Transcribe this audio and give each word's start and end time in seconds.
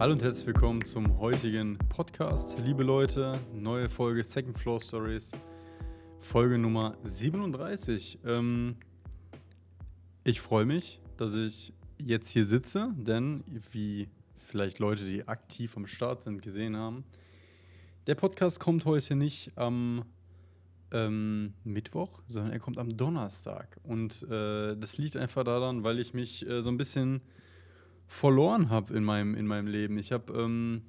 Hallo 0.00 0.12
und 0.12 0.22
herzlich 0.22 0.46
willkommen 0.46 0.84
zum 0.84 1.18
heutigen 1.18 1.78
Podcast. 1.90 2.58
Liebe 2.58 2.82
Leute, 2.82 3.38
neue 3.54 3.88
Folge 3.88 4.24
Second 4.24 4.58
Floor 4.58 4.80
Stories, 4.80 5.32
Folge 6.18 6.58
Nummer 6.58 6.96
37. 7.02 8.18
Ähm, 8.24 8.76
ich 10.24 10.40
freue 10.40 10.64
mich, 10.64 11.00
dass 11.16 11.34
ich 11.34 11.72
jetzt 11.98 12.30
hier 12.30 12.44
sitze, 12.44 12.94
denn 12.96 13.44
wie 13.72 14.08
vielleicht 14.36 14.78
Leute, 14.78 15.04
die 15.04 15.28
aktiv 15.28 15.76
am 15.76 15.86
Start 15.86 16.22
sind, 16.22 16.40
gesehen 16.40 16.76
haben, 16.76 17.04
der 18.06 18.14
Podcast 18.14 18.60
kommt 18.60 18.84
heute 18.84 19.14
nicht 19.14 19.52
am 19.56 20.04
ähm, 20.92 21.54
Mittwoch, 21.64 22.22
sondern 22.26 22.52
er 22.52 22.58
kommt 22.58 22.78
am 22.78 22.96
Donnerstag. 22.96 23.78
Und 23.82 24.22
äh, 24.22 24.76
das 24.76 24.98
liegt 24.98 25.16
einfach 25.16 25.44
daran, 25.44 25.84
weil 25.84 25.98
ich 25.98 26.14
mich 26.14 26.48
äh, 26.48 26.62
so 26.62 26.70
ein 26.70 26.76
bisschen 26.76 27.20
verloren 28.06 28.70
habe 28.70 28.94
in 28.94 29.04
meinem, 29.04 29.34
in 29.34 29.46
meinem 29.46 29.68
Leben. 29.68 29.98
Ich 29.98 30.12
habe 30.12 30.32
ähm, 30.32 30.82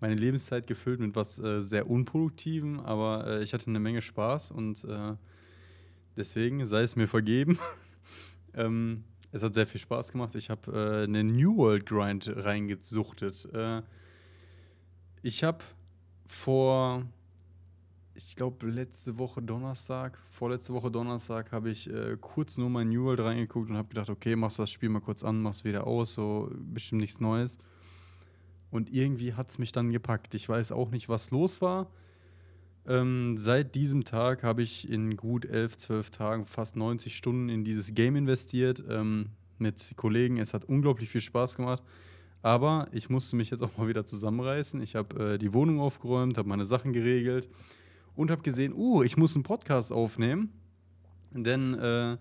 meine 0.00 0.14
Lebenszeit 0.16 0.66
gefüllt 0.66 1.00
mit 1.00 1.16
was 1.16 1.38
äh, 1.38 1.62
sehr 1.62 1.88
Unproduktivem, 1.88 2.80
aber 2.80 3.26
äh, 3.26 3.42
ich 3.42 3.54
hatte 3.54 3.68
eine 3.68 3.80
Menge 3.80 4.02
Spaß 4.02 4.50
und 4.50 4.84
äh, 4.84 5.14
deswegen 6.16 6.66
sei 6.66 6.82
es 6.82 6.94
mir 6.94 7.08
vergeben. 7.08 7.58
ähm, 8.54 9.04
es 9.32 9.42
hat 9.42 9.54
sehr 9.54 9.66
viel 9.66 9.80
Spaß 9.80 10.12
gemacht. 10.12 10.34
Ich 10.34 10.50
habe 10.50 10.72
äh, 10.72 11.04
eine 11.04 11.24
New 11.24 11.56
World 11.56 11.86
Grind 11.86 12.30
reingesuchtet. 12.34 13.48
Ich 15.22 15.44
habe 15.44 15.64
vor 16.26 17.04
ich 18.18 18.34
glaube, 18.34 18.66
letzte 18.68 19.16
Woche 19.16 19.40
Donnerstag, 19.40 20.18
vorletzte 20.26 20.74
Woche 20.74 20.90
Donnerstag, 20.90 21.52
habe 21.52 21.70
ich 21.70 21.88
äh, 21.88 22.16
kurz 22.20 22.58
nur 22.58 22.68
mal 22.68 22.84
New 22.84 23.04
World 23.04 23.20
reingeguckt 23.20 23.70
und 23.70 23.76
habe 23.76 23.88
gedacht, 23.88 24.10
okay, 24.10 24.34
machst 24.34 24.58
das 24.58 24.72
Spiel 24.72 24.88
mal 24.88 25.00
kurz 25.00 25.22
an, 25.22 25.40
machst 25.40 25.64
wieder 25.64 25.86
aus, 25.86 26.14
so 26.14 26.50
bestimmt 26.58 27.00
nichts 27.00 27.20
Neues. 27.20 27.58
Und 28.72 28.92
irgendwie 28.92 29.34
hat 29.34 29.50
es 29.50 29.58
mich 29.58 29.70
dann 29.70 29.92
gepackt. 29.92 30.34
Ich 30.34 30.48
weiß 30.48 30.72
auch 30.72 30.90
nicht, 30.90 31.08
was 31.08 31.30
los 31.30 31.62
war. 31.62 31.92
Ähm, 32.88 33.38
seit 33.38 33.76
diesem 33.76 34.02
Tag 34.02 34.42
habe 34.42 34.62
ich 34.62 34.90
in 34.90 35.16
gut 35.16 35.44
11, 35.44 35.76
12 35.76 36.10
Tagen 36.10 36.46
fast 36.46 36.74
90 36.74 37.16
Stunden 37.16 37.48
in 37.48 37.62
dieses 37.62 37.94
Game 37.94 38.16
investiert 38.16 38.82
ähm, 38.88 39.30
mit 39.58 39.92
Kollegen. 39.96 40.38
Es 40.38 40.54
hat 40.54 40.64
unglaublich 40.64 41.08
viel 41.08 41.20
Spaß 41.20 41.54
gemacht. 41.54 41.84
Aber 42.42 42.88
ich 42.92 43.10
musste 43.10 43.36
mich 43.36 43.50
jetzt 43.50 43.62
auch 43.62 43.76
mal 43.76 43.88
wieder 43.88 44.06
zusammenreißen. 44.06 44.80
Ich 44.80 44.94
habe 44.94 45.34
äh, 45.34 45.38
die 45.38 45.52
Wohnung 45.52 45.80
aufgeräumt, 45.80 46.38
habe 46.38 46.48
meine 46.48 46.64
Sachen 46.64 46.92
geregelt 46.92 47.48
und 48.14 48.30
habe 48.30 48.42
gesehen, 48.42 48.72
uh, 48.74 49.02
ich 49.02 49.16
muss 49.16 49.34
einen 49.34 49.42
Podcast 49.42 49.92
aufnehmen, 49.92 50.52
denn 51.32 51.74
äh, 51.74 52.16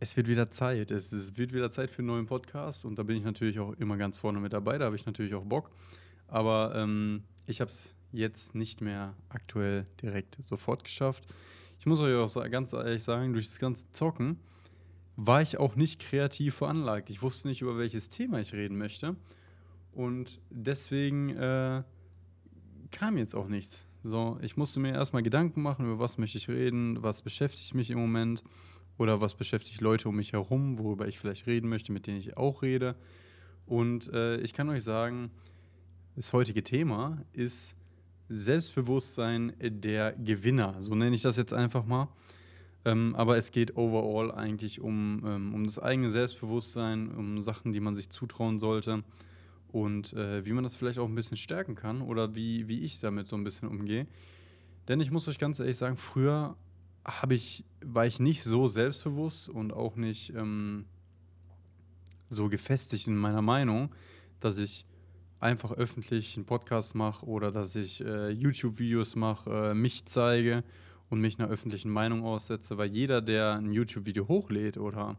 es 0.00 0.16
wird 0.16 0.28
wieder 0.28 0.50
Zeit. 0.50 0.90
Es, 0.90 1.12
es, 1.12 1.36
wird 1.36 1.52
wieder 1.52 1.70
Zeit 1.70 1.90
für 1.90 2.00
einen 2.00 2.08
neuen 2.08 2.26
Podcast 2.26 2.84
und 2.84 2.98
da 2.98 3.02
bin 3.02 3.16
ich 3.16 3.24
natürlich 3.24 3.58
auch 3.58 3.72
immer 3.74 3.96
ganz 3.96 4.16
vorne 4.16 4.40
mit 4.40 4.52
dabei. 4.52 4.78
Da 4.78 4.86
habe 4.86 4.96
ich 4.96 5.06
natürlich 5.06 5.34
auch 5.34 5.44
Bock. 5.44 5.70
Aber 6.28 6.72
ähm, 6.74 7.22
ich 7.46 7.60
habe 7.60 7.70
es 7.70 7.94
jetzt 8.12 8.54
nicht 8.54 8.80
mehr 8.80 9.14
aktuell 9.28 9.86
direkt 10.02 10.38
sofort 10.42 10.84
geschafft. 10.84 11.24
Ich 11.78 11.86
muss 11.86 12.00
euch 12.00 12.14
auch 12.14 12.50
ganz 12.50 12.72
ehrlich 12.72 13.02
sagen, 13.02 13.32
durch 13.32 13.46
das 13.46 13.58
ganze 13.58 13.90
Zocken 13.92 14.38
war 15.16 15.42
ich 15.42 15.58
auch 15.58 15.76
nicht 15.76 16.00
kreativ 16.00 16.56
veranlagt. 16.56 17.10
Ich 17.10 17.22
wusste 17.22 17.48
nicht, 17.48 17.62
über 17.62 17.78
welches 17.78 18.08
Thema 18.08 18.40
ich 18.40 18.52
reden 18.52 18.76
möchte. 18.76 19.16
Und 19.92 20.40
deswegen 20.50 21.30
äh, 21.30 21.82
kam 22.90 23.16
jetzt 23.16 23.34
auch 23.34 23.48
nichts. 23.48 23.86
So, 24.02 24.38
ich 24.42 24.56
musste 24.56 24.78
mir 24.78 24.92
erstmal 24.92 25.22
Gedanken 25.22 25.62
machen, 25.62 25.86
über 25.86 25.98
was 25.98 26.18
möchte 26.18 26.38
ich 26.38 26.48
reden, 26.48 27.02
was 27.02 27.22
beschäftigt 27.22 27.74
mich 27.74 27.90
im 27.90 27.98
Moment 27.98 28.44
oder 28.98 29.20
was 29.20 29.34
beschäftigt 29.34 29.80
Leute 29.80 30.08
um 30.08 30.16
mich 30.16 30.32
herum, 30.32 30.78
worüber 30.78 31.08
ich 31.08 31.18
vielleicht 31.18 31.46
reden 31.46 31.68
möchte, 31.68 31.92
mit 31.92 32.06
denen 32.06 32.18
ich 32.18 32.36
auch 32.36 32.62
rede. 32.62 32.94
Und 33.64 34.12
äh, 34.12 34.36
ich 34.38 34.52
kann 34.52 34.68
euch 34.68 34.84
sagen, 34.84 35.30
das 36.14 36.32
heutige 36.32 36.62
Thema 36.62 37.22
ist 37.32 37.74
Selbstbewusstsein 38.28 39.52
der 39.60 40.12
Gewinner. 40.12 40.76
So 40.80 40.94
nenne 40.94 41.16
ich 41.16 41.22
das 41.22 41.36
jetzt 41.36 41.52
einfach 41.52 41.84
mal. 41.84 42.08
Ähm, 42.86 43.16
aber 43.16 43.36
es 43.36 43.50
geht 43.50 43.76
overall 43.76 44.30
eigentlich 44.30 44.80
um, 44.80 45.20
ähm, 45.26 45.54
um 45.54 45.64
das 45.64 45.80
eigene 45.80 46.08
Selbstbewusstsein, 46.08 47.10
um 47.10 47.42
Sachen, 47.42 47.72
die 47.72 47.80
man 47.80 47.96
sich 47.96 48.10
zutrauen 48.10 48.60
sollte 48.60 49.02
und 49.72 50.12
äh, 50.12 50.46
wie 50.46 50.52
man 50.52 50.62
das 50.62 50.76
vielleicht 50.76 51.00
auch 51.00 51.08
ein 51.08 51.16
bisschen 51.16 51.36
stärken 51.36 51.74
kann 51.74 52.00
oder 52.00 52.36
wie, 52.36 52.68
wie 52.68 52.82
ich 52.82 53.00
damit 53.00 53.26
so 53.26 53.34
ein 53.34 53.42
bisschen 53.42 53.66
umgehe. 53.66 54.06
Denn 54.86 55.00
ich 55.00 55.10
muss 55.10 55.26
euch 55.26 55.40
ganz 55.40 55.58
ehrlich 55.58 55.76
sagen, 55.76 55.96
früher 55.96 56.56
ich, 57.28 57.64
war 57.84 58.06
ich 58.06 58.20
nicht 58.20 58.44
so 58.44 58.68
selbstbewusst 58.68 59.48
und 59.48 59.72
auch 59.72 59.96
nicht 59.96 60.32
ähm, 60.36 60.84
so 62.28 62.48
gefestigt 62.48 63.08
in 63.08 63.16
meiner 63.16 63.42
Meinung, 63.42 63.92
dass 64.38 64.58
ich 64.58 64.86
einfach 65.40 65.72
öffentlich 65.72 66.36
einen 66.36 66.46
Podcast 66.46 66.94
mache 66.94 67.26
oder 67.26 67.50
dass 67.50 67.74
ich 67.74 68.00
äh, 68.04 68.30
YouTube-Videos 68.30 69.16
mache, 69.16 69.70
äh, 69.70 69.74
mich 69.74 70.06
zeige 70.06 70.62
und 71.08 71.20
mich 71.20 71.38
einer 71.38 71.48
öffentlichen 71.48 71.90
Meinung 71.90 72.24
aussetze, 72.24 72.78
weil 72.78 72.90
jeder, 72.90 73.20
der 73.20 73.54
ein 73.54 73.72
YouTube-Video 73.72 74.28
hochlädt 74.28 74.76
oder 74.76 75.16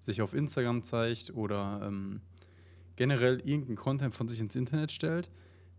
sich 0.00 0.22
auf 0.22 0.34
Instagram 0.34 0.82
zeigt 0.82 1.34
oder 1.34 1.80
ähm, 1.84 2.20
generell 2.96 3.40
irgendeinen 3.40 3.76
Content 3.76 4.14
von 4.14 4.28
sich 4.28 4.40
ins 4.40 4.56
Internet 4.56 4.92
stellt, 4.92 5.30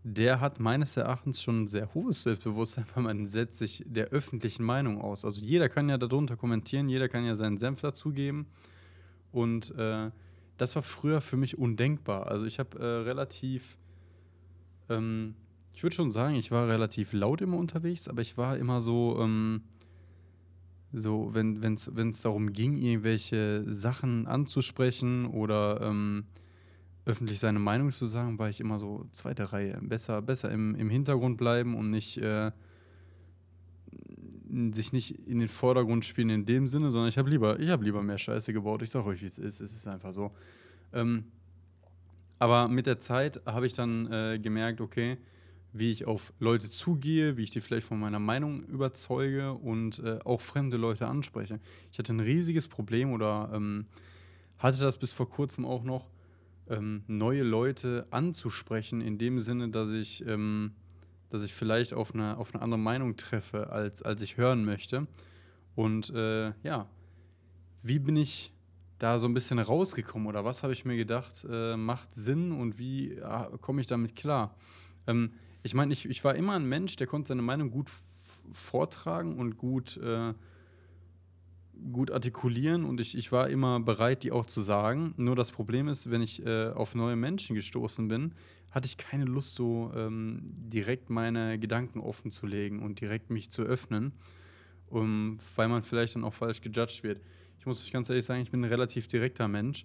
der 0.04 0.40
hat 0.40 0.60
meines 0.60 0.96
Erachtens 0.96 1.42
schon 1.42 1.62
ein 1.62 1.66
sehr 1.66 1.92
hohes 1.94 2.22
Selbstbewusstsein, 2.22 2.86
weil 2.94 3.02
man 3.04 3.26
setzt 3.26 3.58
sich 3.58 3.84
der 3.86 4.08
öffentlichen 4.08 4.64
Meinung 4.64 5.00
aus. 5.00 5.24
Also 5.24 5.40
jeder 5.40 5.68
kann 5.68 5.88
ja 5.88 5.98
darunter 5.98 6.36
kommentieren, 6.36 6.88
jeder 6.88 7.08
kann 7.08 7.24
ja 7.24 7.34
seinen 7.34 7.58
Senf 7.58 7.80
dazugeben. 7.80 8.46
Und 9.32 9.76
äh, 9.76 10.10
das 10.56 10.74
war 10.74 10.82
früher 10.82 11.20
für 11.20 11.36
mich 11.36 11.58
undenkbar. 11.58 12.28
Also 12.28 12.44
ich 12.46 12.58
habe 12.58 12.78
äh, 12.78 12.84
relativ, 12.84 13.76
ähm, 14.88 15.34
ich 15.78 15.84
würde 15.84 15.94
schon 15.94 16.10
sagen, 16.10 16.34
ich 16.34 16.50
war 16.50 16.66
relativ 16.66 17.12
laut 17.12 17.40
immer 17.40 17.56
unterwegs, 17.56 18.08
aber 18.08 18.20
ich 18.20 18.36
war 18.36 18.56
immer 18.56 18.80
so, 18.80 19.16
ähm, 19.20 19.62
so 20.92 21.30
wenn 21.32 21.62
es 21.62 22.22
darum 22.22 22.52
ging, 22.52 22.78
irgendwelche 22.78 23.62
Sachen 23.72 24.26
anzusprechen 24.26 25.26
oder 25.26 25.80
ähm, 25.82 26.24
öffentlich 27.06 27.38
seine 27.38 27.60
Meinung 27.60 27.92
zu 27.92 28.06
sagen, 28.06 28.40
war 28.40 28.48
ich 28.48 28.58
immer 28.58 28.80
so 28.80 29.06
zweite 29.12 29.52
Reihe. 29.52 29.78
Besser, 29.80 30.20
besser 30.20 30.50
im, 30.50 30.74
im 30.74 30.90
Hintergrund 30.90 31.36
bleiben 31.36 31.76
und 31.76 31.90
nicht 31.90 32.18
äh, 32.18 32.50
sich 34.72 34.92
nicht 34.92 35.28
in 35.28 35.38
den 35.38 35.46
Vordergrund 35.46 36.04
spielen 36.04 36.30
in 36.30 36.44
dem 36.44 36.66
Sinne, 36.66 36.90
sondern 36.90 37.08
ich 37.08 37.18
habe 37.18 37.30
lieber, 37.30 37.60
ich 37.60 37.68
lieber 37.82 38.02
mehr 38.02 38.18
Scheiße 38.18 38.52
gebaut. 38.52 38.82
Ich 38.82 38.90
sage 38.90 39.06
euch, 39.06 39.22
wie 39.22 39.26
es 39.26 39.38
ist. 39.38 39.60
Es 39.60 39.72
ist 39.72 39.86
einfach 39.86 40.12
so. 40.12 40.32
Ähm, 40.92 41.26
aber 42.40 42.66
mit 42.66 42.86
der 42.86 42.98
Zeit 42.98 43.40
habe 43.46 43.68
ich 43.68 43.74
dann 43.74 44.10
äh, 44.10 44.40
gemerkt, 44.42 44.80
okay, 44.80 45.18
wie 45.72 45.92
ich 45.92 46.06
auf 46.06 46.32
Leute 46.38 46.70
zugehe, 46.70 47.36
wie 47.36 47.42
ich 47.42 47.50
die 47.50 47.60
vielleicht 47.60 47.86
von 47.86 48.00
meiner 48.00 48.18
Meinung 48.18 48.62
überzeuge 48.64 49.52
und 49.52 49.98
äh, 50.00 50.18
auch 50.24 50.40
fremde 50.40 50.76
Leute 50.76 51.06
anspreche. 51.06 51.60
Ich 51.92 51.98
hatte 51.98 52.12
ein 52.12 52.20
riesiges 52.20 52.68
Problem 52.68 53.12
oder 53.12 53.50
ähm, 53.52 53.86
hatte 54.58 54.78
das 54.78 54.98
bis 54.98 55.12
vor 55.12 55.28
kurzem 55.28 55.64
auch 55.64 55.84
noch, 55.84 56.10
ähm, 56.68 57.02
neue 57.06 57.42
Leute 57.42 58.06
anzusprechen, 58.10 59.00
in 59.00 59.18
dem 59.18 59.40
Sinne, 59.40 59.68
dass 59.68 59.92
ich, 59.92 60.26
ähm, 60.26 60.72
dass 61.30 61.44
ich 61.44 61.54
vielleicht 61.54 61.94
auf 61.94 62.14
eine, 62.14 62.36
auf 62.36 62.54
eine 62.54 62.62
andere 62.62 62.80
Meinung 62.80 63.16
treffe, 63.16 63.70
als, 63.70 64.02
als 64.02 64.22
ich 64.22 64.36
hören 64.36 64.64
möchte. 64.64 65.06
Und 65.74 66.10
äh, 66.10 66.52
ja, 66.62 66.88
wie 67.82 67.98
bin 67.98 68.16
ich 68.16 68.52
da 68.98 69.18
so 69.18 69.28
ein 69.28 69.34
bisschen 69.34 69.58
rausgekommen 69.58 70.26
oder 70.26 70.44
was 70.44 70.62
habe 70.62 70.72
ich 70.72 70.84
mir 70.84 70.96
gedacht, 70.96 71.46
äh, 71.48 71.76
macht 71.76 72.12
Sinn 72.12 72.52
und 72.52 72.78
wie 72.78 73.12
äh, 73.12 73.58
komme 73.60 73.80
ich 73.80 73.86
damit 73.86 74.16
klar? 74.16 74.56
Ähm, 75.06 75.32
ich 75.68 75.74
meine, 75.74 75.92
ich, 75.92 76.08
ich 76.08 76.24
war 76.24 76.34
immer 76.34 76.54
ein 76.54 76.66
Mensch, 76.66 76.96
der 76.96 77.06
konnte 77.06 77.28
seine 77.28 77.42
Meinung 77.42 77.70
gut 77.70 77.90
vortragen 78.52 79.38
und 79.38 79.58
gut 79.58 79.98
äh, 79.98 80.32
gut 81.92 82.10
artikulieren 82.10 82.84
und 82.84 83.00
ich, 83.00 83.16
ich 83.16 83.30
war 83.30 83.48
immer 83.48 83.80
bereit, 83.80 84.22
die 84.22 84.32
auch 84.32 84.46
zu 84.46 84.60
sagen. 84.60 85.14
Nur 85.16 85.36
das 85.36 85.52
Problem 85.52 85.88
ist, 85.88 86.10
wenn 86.10 86.22
ich 86.22 86.44
äh, 86.44 86.70
auf 86.70 86.94
neue 86.94 87.16
Menschen 87.16 87.54
gestoßen 87.54 88.08
bin, 88.08 88.32
hatte 88.70 88.86
ich 88.86 88.96
keine 88.96 89.24
Lust, 89.24 89.54
so 89.54 89.92
ähm, 89.94 90.40
direkt 90.44 91.10
meine 91.10 91.58
Gedanken 91.58 92.00
offen 92.00 92.30
zu 92.30 92.46
legen 92.46 92.82
und 92.82 93.00
direkt 93.00 93.30
mich 93.30 93.50
zu 93.50 93.62
öffnen, 93.62 94.12
um, 94.88 95.38
weil 95.56 95.68
man 95.68 95.82
vielleicht 95.82 96.16
dann 96.16 96.24
auch 96.24 96.34
falsch 96.34 96.60
gejudged 96.60 97.02
wird. 97.02 97.20
Ich 97.58 97.66
muss 97.66 97.82
euch 97.82 97.92
ganz 97.92 98.08
ehrlich 98.10 98.24
sagen, 98.24 98.42
ich 98.42 98.50
bin 98.50 98.60
ein 98.62 98.70
relativ 98.70 99.08
direkter 99.08 99.48
Mensch. 99.48 99.84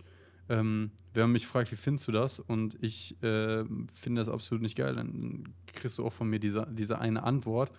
Ähm, 0.50 0.92
wenn 1.14 1.24
man 1.24 1.32
mich 1.32 1.48
fragt, 1.48 1.72
wie 1.72 1.76
findest 1.76 2.08
du 2.08 2.12
das? 2.12 2.40
Und 2.40 2.78
ich 2.82 3.22
äh, 3.24 3.64
finde 3.92 4.22
das 4.22 4.30
absolut 4.30 4.62
nicht 4.62 4.78
geil, 4.78 4.96
dann 4.96 5.54
kriegst 5.68 5.98
du 5.98 6.06
auch 6.06 6.14
von 6.14 6.30
mir 6.30 6.40
diese, 6.40 6.68
diese 6.70 7.00
eine 7.00 7.24
Antwort, 7.24 7.72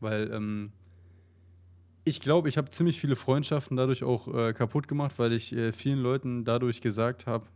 weil 0.00 0.30
ähm, 0.32 0.72
ich 2.04 2.20
glaube, 2.20 2.48
ich 2.48 2.56
habe 2.56 2.70
ziemlich 2.70 3.00
viele 3.00 3.16
Freundschaften 3.16 3.76
dadurch 3.76 4.02
auch 4.02 4.34
äh, 4.34 4.52
kaputt 4.54 4.88
gemacht, 4.88 5.18
weil 5.18 5.32
ich 5.32 5.54
äh, 5.54 5.72
vielen 5.72 6.00
Leuten 6.00 6.44
dadurch 6.44 6.80
gesagt 6.80 7.26
habe, 7.26 7.46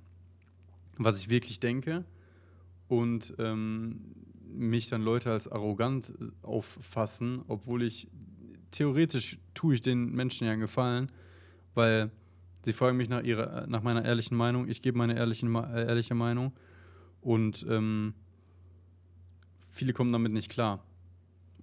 was 0.98 1.18
ich 1.18 1.30
wirklich 1.30 1.58
denke 1.58 2.04
und 2.88 3.34
ähm, 3.38 4.00
mich 4.52 4.88
dann 4.88 5.00
Leute 5.00 5.30
als 5.30 5.50
arrogant 5.50 6.12
auffassen, 6.42 7.42
obwohl 7.48 7.82
ich 7.82 8.08
theoretisch 8.70 9.38
tue 9.54 9.74
ich 9.74 9.82
den 9.82 10.12
Menschen 10.12 10.46
ja 10.46 10.52
einen 10.52 10.60
Gefallen, 10.60 11.10
weil 11.74 12.10
sie 12.64 12.72
fragen 12.72 12.96
mich 12.96 13.08
nach, 13.08 13.22
ihrer, 13.22 13.66
nach 13.66 13.82
meiner 13.82 14.04
ehrlichen 14.04 14.36
Meinung, 14.36 14.68
ich 14.68 14.82
gebe 14.82 14.98
meine 14.98 15.16
ehrlichen, 15.16 15.54
äh, 15.54 15.86
ehrliche 15.86 16.14
Meinung 16.14 16.52
und 17.20 17.66
ähm, 17.68 18.14
viele 19.70 19.92
kommen 19.92 20.12
damit 20.12 20.32
nicht 20.32 20.50
klar 20.50 20.84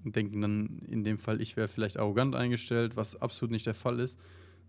und 0.04 0.16
denken 0.16 0.42
dann 0.42 0.80
in 0.88 1.04
dem 1.04 1.18
Fall, 1.18 1.42
ich 1.42 1.58
wäre 1.58 1.68
vielleicht 1.68 1.98
arrogant 1.98 2.36
eingestellt, 2.36 2.96
was 2.96 3.22
absolut 3.22 3.52
nicht 3.52 3.66
der 3.66 3.74
Fall 3.74 4.00
ist. 4.00 4.20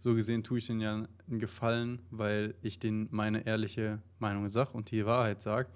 So 0.00 0.14
gesehen 0.14 0.42
tue 0.42 0.58
ich 0.58 0.66
denen 0.66 0.80
ja 0.80 1.06
einen 1.28 1.38
Gefallen, 1.38 2.00
weil 2.10 2.54
ich 2.62 2.78
denen 2.78 3.08
meine 3.10 3.46
ehrliche 3.46 4.00
Meinung 4.18 4.48
sage 4.48 4.70
und 4.72 4.90
die 4.90 5.04
Wahrheit 5.04 5.42
sage. 5.42 5.68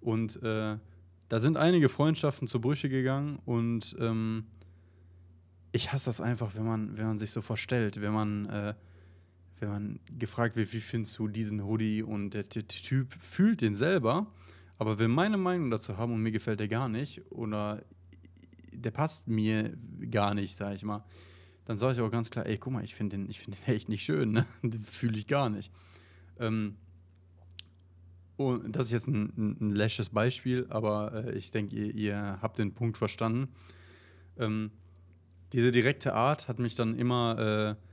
Und 0.00 0.42
äh, 0.42 0.78
da 1.28 1.38
sind 1.38 1.56
einige 1.56 1.88
Freundschaften 1.88 2.48
zu 2.48 2.60
Brüche 2.60 2.88
gegangen 2.88 3.38
und 3.44 3.94
ähm, 4.00 4.46
ich 5.70 5.92
hasse 5.92 6.06
das 6.06 6.20
einfach, 6.20 6.54
wenn 6.56 6.66
man, 6.66 6.96
wenn 6.96 7.06
man 7.06 7.18
sich 7.18 7.30
so 7.30 7.40
verstellt, 7.40 8.00
wenn 8.00 8.12
man, 8.12 8.46
äh, 8.46 8.74
wenn 9.60 9.68
man 9.68 10.00
gefragt 10.18 10.56
wird, 10.56 10.72
wie 10.72 10.80
findest 10.80 11.18
du 11.18 11.28
diesen 11.28 11.64
Hoodie 11.64 12.02
und 12.02 12.30
der, 12.30 12.48
Typ 12.48 13.14
fühlt 13.14 13.60
den 13.60 13.74
selber, 13.74 14.26
aber 14.78 14.98
will 14.98 15.08
meine 15.08 15.36
Meinung 15.36 15.70
dazu 15.70 15.96
haben 15.96 16.12
und 16.12 16.22
mir 16.22 16.32
gefällt 16.32 16.60
der 16.60 16.68
gar 16.68 16.88
nicht 16.88 17.30
oder 17.30 17.84
der 18.72 18.90
passt 18.90 19.28
mir 19.28 19.76
gar 20.10 20.34
nicht, 20.34 20.56
sag 20.56 20.74
ich 20.74 20.82
mal, 20.82 21.04
dann 21.64 21.78
sage 21.78 21.94
ich 21.94 22.00
auch 22.00 22.10
ganz 22.10 22.30
klar, 22.30 22.46
ey, 22.46 22.58
guck 22.58 22.72
mal, 22.72 22.84
ich 22.84 22.94
finde 22.94 23.16
den, 23.16 23.32
find 23.32 23.56
den 23.56 23.74
echt 23.74 23.88
nicht 23.88 24.04
schön, 24.04 24.32
ne? 24.32 24.46
den 24.62 24.82
fühle 24.82 25.18
ich 25.18 25.26
gar 25.26 25.48
nicht. 25.48 25.70
Ähm, 26.38 26.76
und 28.36 28.74
das 28.74 28.86
ist 28.86 28.92
jetzt 28.92 29.08
ein, 29.08 29.32
ein, 29.36 29.56
ein 29.60 29.70
läsches 29.70 30.08
Beispiel, 30.08 30.66
aber 30.70 31.26
äh, 31.26 31.38
ich 31.38 31.50
denke, 31.50 31.76
ihr, 31.76 31.94
ihr, 31.94 32.38
habt 32.40 32.58
den 32.58 32.74
Punkt 32.74 32.96
verstanden. 32.96 33.48
Ähm, 34.38 34.70
diese 35.52 35.70
direkte 35.70 36.14
Art 36.14 36.48
hat 36.48 36.58
mich 36.58 36.74
dann 36.74 36.94
immer, 36.94 37.76
äh, 37.78 37.91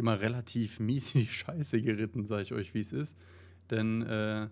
immer 0.00 0.20
relativ 0.20 0.80
mies 0.80 1.14
in 1.14 1.22
die 1.22 1.28
Scheiße 1.28 1.80
geritten, 1.80 2.24
sage 2.24 2.42
ich 2.42 2.52
euch, 2.52 2.74
wie 2.74 2.80
es 2.80 2.92
ist. 2.92 3.16
Denn 3.70 4.02
äh, 4.02 4.48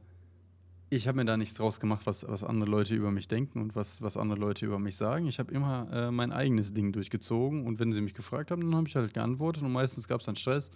ich 0.91 1.09
habe 1.09 1.17
mir 1.17 1.25
da 1.25 1.37
nichts 1.37 1.55
draus 1.55 1.81
gemacht, 1.81 2.07
was, 2.07 2.27
was 2.27 2.45
andere 2.45 2.71
Leute 2.71 2.95
über 2.95 3.11
mich 3.11 3.29
denken 3.29 3.61
und 3.61 3.77
was, 3.77 4.01
was 4.01 4.17
andere 4.17 4.39
Leute 4.39 4.65
über 4.65 4.79
mich 4.79 4.97
sagen. 4.97 5.27
Ich 5.27 5.39
habe 5.39 5.53
immer 5.53 5.89
äh, 5.93 6.11
mein 6.11 6.33
eigenes 6.33 6.73
Ding 6.73 6.93
durchgezogen 6.93 7.67
und 7.67 7.79
wenn 7.79 7.93
sie 7.93 8.01
mich 8.01 8.15
gefragt 8.15 8.51
haben, 8.51 8.63
dann 8.63 8.77
habe 8.77 8.89
ich 8.89 8.97
halt 8.97 9.13
geantwortet 9.13 9.65
und 9.65 9.73
meistens 9.73 10.09
gab 10.09 10.21
es 10.21 10.27
dann 10.27 10.37
Stress. 10.37 10.71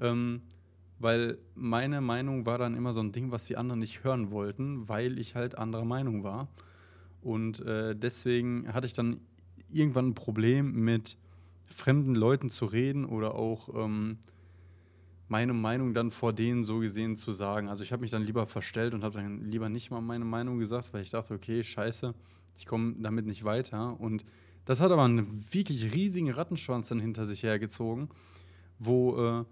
Ähm, 0.00 0.42
weil 0.98 1.38
meine 1.54 2.00
Meinung 2.00 2.46
war 2.46 2.58
dann 2.58 2.74
immer 2.74 2.92
so 2.92 3.00
ein 3.00 3.12
Ding, 3.12 3.30
was 3.30 3.44
die 3.44 3.56
anderen 3.56 3.80
nicht 3.80 4.02
hören 4.02 4.30
wollten, 4.30 4.88
weil 4.88 5.18
ich 5.18 5.34
halt 5.34 5.58
anderer 5.58 5.84
Meinung 5.84 6.24
war. 6.24 6.48
Und 7.20 7.60
äh, 7.60 7.94
deswegen 7.94 8.72
hatte 8.72 8.86
ich 8.86 8.94
dann 8.94 9.20
irgendwann 9.70 10.08
ein 10.08 10.14
Problem 10.14 10.72
mit 10.72 11.18
fremden 11.66 12.14
Leuten 12.14 12.48
zu 12.48 12.64
reden 12.64 13.04
oder 13.04 13.34
auch 13.34 13.68
ähm, 13.74 14.18
meine 15.28 15.52
Meinung 15.52 15.94
dann 15.94 16.10
vor 16.10 16.32
denen 16.32 16.64
so 16.64 16.78
gesehen 16.78 17.16
zu 17.16 17.32
sagen. 17.32 17.68
Also 17.68 17.82
ich 17.82 17.92
habe 17.92 18.02
mich 18.02 18.10
dann 18.10 18.22
lieber 18.22 18.46
verstellt 18.46 18.94
und 18.94 19.02
habe 19.02 19.16
dann 19.16 19.50
lieber 19.50 19.68
nicht 19.68 19.90
mal 19.90 20.00
meine 20.00 20.24
Meinung 20.24 20.58
gesagt, 20.58 20.92
weil 20.92 21.02
ich 21.02 21.10
dachte, 21.10 21.34
okay, 21.34 21.64
scheiße, 21.64 22.14
ich 22.56 22.66
komme 22.66 22.94
damit 22.98 23.26
nicht 23.26 23.44
weiter. 23.44 23.98
Und 24.00 24.24
das 24.64 24.80
hat 24.80 24.92
aber 24.92 25.04
einen 25.04 25.44
wirklich 25.52 25.94
riesigen 25.94 26.30
Rattenschwanz 26.30 26.88
dann 26.88 27.00
hinter 27.00 27.24
sich 27.24 27.42
hergezogen, 27.42 28.08
wo 28.78 29.16
äh, 29.16 29.44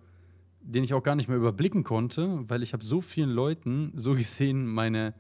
den 0.61 0.85
ich 0.85 0.95
auch 0.95 1.03
gar 1.03 1.15
nicht 1.15 1.29
mehr 1.29 1.37
überblicken 1.37 1.85
konnte, 1.85 2.49
weil 2.49 2.63
ich 2.63 2.73
habe 2.73 2.85
so 2.85 3.01
vielen 3.01 3.31
Leuten 3.31 3.93
so 3.95 4.15
gesehen 4.15 4.67
meine, 4.67 5.15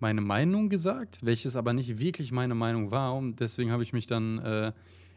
meine 0.00 0.20
Meinung 0.20 0.68
gesagt, 0.68 1.18
welches 1.22 1.56
aber 1.56 1.72
nicht 1.72 1.98
wirklich 1.98 2.32
meine 2.32 2.54
Meinung 2.54 2.90
war. 2.90 3.14
Und 3.14 3.40
deswegen 3.40 3.70
habe 3.70 3.82
ich 3.82 3.92
mich 3.92 4.06
dann 4.06 4.38
äh, 4.38 4.72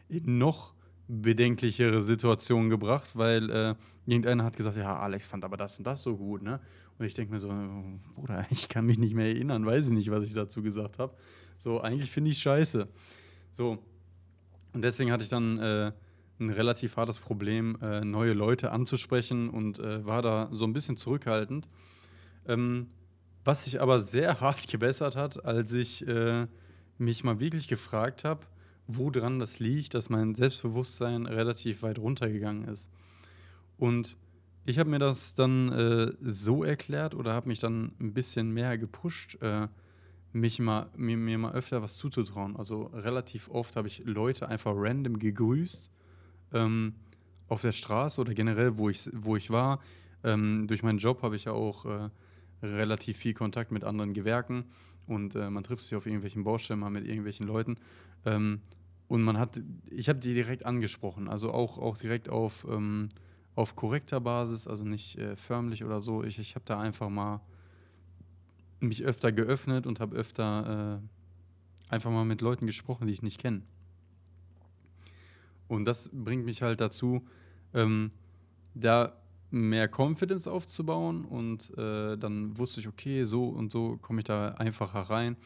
noch 0.09 0.73
bedenklichere 1.11 2.01
Situationen 2.01 2.69
gebracht, 2.69 3.11
weil 3.15 3.49
äh, 3.49 3.75
irgendeiner 4.05 4.45
hat 4.45 4.55
gesagt, 4.55 4.77
ja, 4.77 4.95
Alex 4.97 5.27
fand 5.27 5.43
aber 5.43 5.57
das 5.57 5.77
und 5.77 5.85
das 5.85 6.01
so 6.01 6.15
gut, 6.15 6.41
ne? 6.41 6.59
Und 6.97 7.05
ich 7.05 7.13
denke 7.13 7.33
mir 7.33 7.39
so, 7.39 7.49
Bruder, 8.15 8.45
ich 8.49 8.69
kann 8.69 8.85
mich 8.85 8.97
nicht 8.97 9.13
mehr 9.13 9.27
erinnern, 9.27 9.65
weiß 9.65 9.87
ich 9.87 9.93
nicht, 9.93 10.11
was 10.11 10.23
ich 10.23 10.33
dazu 10.33 10.61
gesagt 10.61 10.99
habe. 10.99 11.13
So, 11.57 11.81
eigentlich 11.81 12.11
finde 12.11 12.31
ich 12.31 12.37
scheiße. 12.37 12.87
So. 13.51 13.79
Und 14.73 14.83
deswegen 14.83 15.11
hatte 15.11 15.23
ich 15.23 15.29
dann 15.29 15.57
äh, 15.57 15.91
ein 16.39 16.49
relativ 16.49 16.95
hartes 16.95 17.19
Problem, 17.19 17.77
äh, 17.81 18.01
neue 18.01 18.33
Leute 18.33 18.71
anzusprechen 18.71 19.49
und 19.49 19.79
äh, 19.79 20.05
war 20.05 20.21
da 20.21 20.47
so 20.51 20.63
ein 20.63 20.73
bisschen 20.73 20.95
zurückhaltend. 20.95 21.67
Ähm, 22.47 22.87
was 23.43 23.65
sich 23.65 23.81
aber 23.81 23.99
sehr 23.99 24.39
hart 24.41 24.67
gebessert 24.67 25.17
hat, 25.17 25.43
als 25.43 25.73
ich 25.73 26.07
äh, 26.07 26.47
mich 26.97 27.23
mal 27.23 27.39
wirklich 27.39 27.67
gefragt 27.67 28.23
habe, 28.23 28.45
woran 28.87 29.39
das 29.39 29.59
liegt, 29.59 29.93
dass 29.93 30.09
mein 30.09 30.35
Selbstbewusstsein 30.35 31.25
relativ 31.25 31.83
weit 31.83 31.99
runtergegangen 31.99 32.67
ist. 32.67 32.89
Und 33.77 34.17
ich 34.65 34.77
habe 34.77 34.89
mir 34.89 34.99
das 34.99 35.33
dann 35.33 35.71
äh, 35.71 36.11
so 36.21 36.63
erklärt 36.63 37.15
oder 37.15 37.33
habe 37.33 37.47
mich 37.47 37.59
dann 37.59 37.93
ein 37.99 38.13
bisschen 38.13 38.51
mehr 38.51 38.77
gepusht, 38.77 39.41
äh, 39.41 39.67
mich 40.33 40.59
mal, 40.59 40.89
mir, 40.95 41.17
mir, 41.17 41.37
mal 41.37 41.53
öfter 41.53 41.81
was 41.81 41.97
zuzutrauen. 41.97 42.55
Also 42.55 42.83
relativ 42.93 43.49
oft 43.49 43.75
habe 43.75 43.87
ich 43.87 44.03
Leute 44.05 44.47
einfach 44.47 44.73
random 44.75 45.19
gegrüßt 45.19 45.91
ähm, 46.53 46.95
auf 47.47 47.61
der 47.61 47.71
Straße 47.71 48.21
oder 48.21 48.33
generell, 48.33 48.77
wo 48.77 48.89
ich, 48.89 49.09
wo 49.13 49.35
ich 49.35 49.49
war. 49.49 49.81
Ähm, 50.23 50.67
durch 50.67 50.83
meinen 50.83 50.99
Job 50.99 51.23
habe 51.23 51.35
ich 51.35 51.45
ja 51.45 51.53
auch 51.53 51.85
äh, 51.85 52.09
relativ 52.61 53.17
viel 53.17 53.33
Kontakt 53.33 53.71
mit 53.71 53.83
anderen 53.83 54.13
Gewerken 54.13 54.65
und 55.07 55.35
äh, 55.35 55.49
man 55.49 55.63
trifft 55.63 55.83
sich 55.83 55.95
auf 55.95 56.05
irgendwelchen 56.05 56.43
Baustellen 56.43 56.79
mal 56.79 56.89
mit 56.89 57.05
irgendwelchen 57.05 57.45
Leuten. 57.45 57.75
Ähm, 58.25 58.61
und 59.07 59.23
man 59.23 59.37
hat, 59.37 59.61
ich 59.89 60.07
habe 60.07 60.19
die 60.19 60.33
direkt 60.33 60.65
angesprochen, 60.65 61.27
also 61.27 61.51
auch, 61.51 61.77
auch 61.77 61.97
direkt 61.97 62.29
auf, 62.29 62.65
ähm, 62.69 63.09
auf 63.55 63.75
korrekter 63.75 64.21
Basis, 64.21 64.67
also 64.67 64.85
nicht 64.85 65.17
äh, 65.17 65.35
förmlich 65.35 65.83
oder 65.83 65.99
so. 65.99 66.23
Ich, 66.23 66.39
ich 66.39 66.55
habe 66.55 66.63
da 66.65 66.79
einfach 66.79 67.09
mal 67.09 67.41
mich 68.79 69.03
öfter 69.03 69.31
geöffnet 69.31 69.85
und 69.85 69.99
habe 69.99 70.15
öfter 70.15 71.01
äh, 71.89 71.93
einfach 71.93 72.09
mal 72.09 72.25
mit 72.25 72.41
Leuten 72.41 72.65
gesprochen, 72.65 73.07
die 73.07 73.13
ich 73.13 73.21
nicht 73.21 73.39
kenne. 73.39 73.63
Und 75.67 75.85
das 75.85 76.09
bringt 76.13 76.45
mich 76.45 76.61
halt 76.61 76.81
dazu, 76.81 77.25
ähm, 77.73 78.11
da 78.73 79.20
mehr 79.51 79.89
Confidence 79.89 80.47
aufzubauen 80.47 81.25
und 81.25 81.77
äh, 81.77 82.17
dann 82.17 82.57
wusste 82.57 82.79
ich, 82.79 82.87
okay, 82.87 83.23
so 83.25 83.45
und 83.49 83.71
so 83.71 83.97
komme 84.01 84.21
ich 84.21 84.25
da 84.25 84.49
einfacher 84.49 85.01
rein. 85.01 85.37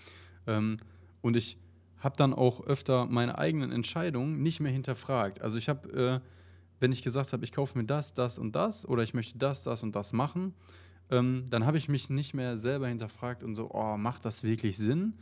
Ähm, 0.48 0.78
und 1.22 1.36
ich 1.36 1.58
habe 2.00 2.16
dann 2.16 2.34
auch 2.34 2.66
öfter 2.66 3.08
meine 3.08 3.38
eigenen 3.38 3.72
Entscheidungen 3.72 4.44
nicht 4.44 4.60
mehr 4.60 4.72
hinterfragt. 4.72 5.42
Also 5.42 5.58
ich 5.58 5.70
habe, 5.70 6.22
äh, 6.24 6.30
wenn 6.80 6.92
ich 6.92 7.02
gesagt 7.02 7.34
habe, 7.34 7.44
ich 7.44 7.52
kaufe 7.52 7.78
mir 7.78 7.86
das, 7.86 8.14
das 8.14 8.38
und 8.38 8.56
das 8.56 8.88
oder 8.88 9.02
ich 9.02 9.14
möchte 9.14 9.38
das, 9.40 9.64
das 9.64 9.82
und 9.82 9.96
das 9.96 10.14
machen, 10.14 10.54
ähm, 11.10 11.46
dann 11.50 11.66
habe 11.66 11.78
ich 11.78 11.90
mich 11.90 12.10
nicht 12.10 12.34
mehr 12.34 12.58
selber 12.58 12.88
hinterfragt 12.88 13.44
und 13.44 13.56
so, 13.56 13.72
oh, 13.72 13.98
macht 13.98 14.26
das 14.26 14.44
wirklich 14.44 14.78
Sinn? 14.78 15.14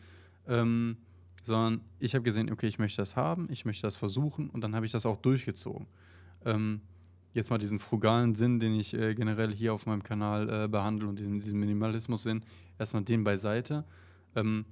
Ähm, 0.48 0.98
sondern 1.44 1.82
ich 2.00 2.16
habe 2.16 2.24
gesehen, 2.24 2.52
okay, 2.52 2.68
ich 2.68 2.80
möchte 2.80 3.02
das 3.02 3.16
haben, 3.16 3.48
ich 3.50 3.66
möchte 3.66 3.84
das 3.84 3.96
versuchen 3.96 4.50
und 4.50 4.62
dann 4.62 4.76
habe 4.76 4.86
ich 4.86 4.92
das 4.92 5.06
auch 5.06 5.18
durchgezogen. 5.18 5.88
Ähm, 6.46 6.82
jetzt 7.34 7.50
mal 7.50 7.58
diesen 7.58 7.80
frugalen 7.80 8.36
Sinn, 8.36 8.60
den 8.60 8.80
ich 8.80 8.94
äh, 8.94 9.16
generell 9.16 9.54
hier 9.54 9.74
auf 9.74 9.86
meinem 9.86 10.04
Kanal 10.04 10.66
äh, 10.66 10.68
behandle 10.68 11.08
und 11.08 11.20
diesen, 11.20 11.40
diesen 11.40 11.60
Minimalismus-Sinn, 11.60 12.44
erstmal 12.80 13.04
den 13.04 13.24
beiseite. 13.24 13.86
Ähm, 14.36 14.66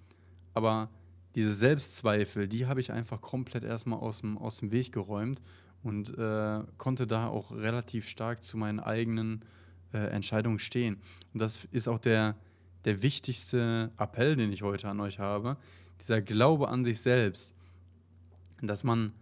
aber 0.54 0.90
diese 1.36 1.54
Selbstzweifel, 1.54 2.48
die 2.48 2.68
habe 2.68 2.82
ich 2.82 2.92
einfach 2.92 3.22
komplett 3.22 3.64
erstmal 3.64 4.00
aus 4.00 4.20
dem, 4.20 4.72
Weg 4.72 4.92
geräumt 4.92 5.42
und 5.82 6.18
äh, 6.18 6.62
konnte 6.78 7.08
da 7.08 7.28
auch 7.28 7.52
relativ 7.52 8.08
stark 8.08 8.44
zu 8.44 8.58
meinen 8.58 8.80
eigenen 8.80 9.44
äh, 9.94 9.98
Entscheidungen 9.98 10.60
stehen. 10.60 10.98
Und 11.34 11.42
das 11.42 11.66
ist 11.72 11.88
auch 11.88 12.00
der, 12.00 12.36
der 12.86 13.02
wichtigste 13.02 13.90
Appell, 13.98 14.36
den 14.36 14.52
ich 14.52 14.62
heute 14.62 14.90
an 14.90 15.00
euch 15.00 15.20
habe 15.20 15.58
dieser 16.02 16.22
Glaube 16.22 16.68
an 16.70 16.84
sich 16.84 17.00
selbst, 17.00 17.56
dass 18.62 18.84
man, 18.84 19.14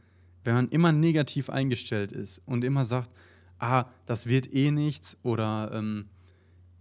wenn 0.43 0.55
man 0.55 0.69
immer 0.69 0.91
negativ 0.91 1.49
eingestellt 1.49 2.11
ist 2.11 2.41
und 2.45 2.63
immer 2.63 2.85
sagt, 2.85 3.09
ah, 3.59 3.85
das 4.05 4.27
wird 4.27 4.53
eh 4.53 4.71
nichts 4.71 5.17
oder 5.23 5.71
ähm, 5.73 6.09